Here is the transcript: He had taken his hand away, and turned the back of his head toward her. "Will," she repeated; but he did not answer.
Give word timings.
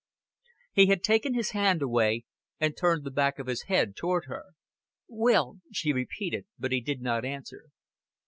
He 0.73 0.87
had 0.87 1.03
taken 1.03 1.35
his 1.35 1.51
hand 1.51 1.83
away, 1.83 2.23
and 2.59 2.75
turned 2.75 3.03
the 3.03 3.11
back 3.11 3.37
of 3.37 3.45
his 3.45 3.65
head 3.69 3.95
toward 3.95 4.25
her. 4.25 4.45
"Will," 5.07 5.59
she 5.71 5.93
repeated; 5.93 6.47
but 6.57 6.71
he 6.71 6.81
did 6.81 7.03
not 7.03 7.23
answer. 7.23 7.65